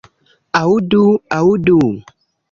[0.59, 1.01] Aŭdu,
[1.39, 1.75] aŭdu.